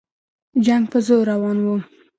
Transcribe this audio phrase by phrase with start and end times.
[0.65, 1.75] جنګ په زور روان وو.